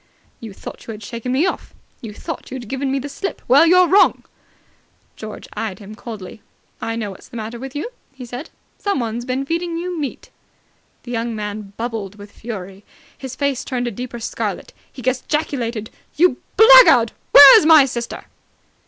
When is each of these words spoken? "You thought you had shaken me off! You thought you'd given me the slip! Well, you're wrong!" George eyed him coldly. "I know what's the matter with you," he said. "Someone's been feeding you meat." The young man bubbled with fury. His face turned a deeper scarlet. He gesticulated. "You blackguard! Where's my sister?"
"You 0.39 0.51
thought 0.51 0.87
you 0.87 0.93
had 0.93 1.03
shaken 1.03 1.31
me 1.31 1.45
off! 1.45 1.75
You 2.01 2.11
thought 2.11 2.49
you'd 2.49 2.67
given 2.67 2.91
me 2.91 2.97
the 2.97 3.07
slip! 3.07 3.39
Well, 3.47 3.67
you're 3.67 3.87
wrong!" 3.87 4.23
George 5.15 5.47
eyed 5.55 5.77
him 5.77 5.93
coldly. 5.93 6.41
"I 6.81 6.95
know 6.95 7.11
what's 7.11 7.27
the 7.27 7.37
matter 7.37 7.59
with 7.59 7.75
you," 7.75 7.91
he 8.11 8.25
said. 8.25 8.49
"Someone's 8.79 9.25
been 9.25 9.45
feeding 9.45 9.77
you 9.77 9.99
meat." 9.99 10.31
The 11.03 11.11
young 11.11 11.35
man 11.35 11.73
bubbled 11.77 12.15
with 12.15 12.31
fury. 12.31 12.83
His 13.15 13.35
face 13.35 13.63
turned 13.63 13.85
a 13.85 13.91
deeper 13.91 14.19
scarlet. 14.19 14.73
He 14.91 15.03
gesticulated. 15.03 15.91
"You 16.15 16.37
blackguard! 16.57 17.11
Where's 17.31 17.67
my 17.67 17.85
sister?" 17.85 18.25